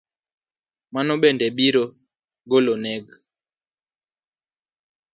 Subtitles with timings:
[0.93, 1.83] Mano bende biro
[2.49, 3.05] goloneg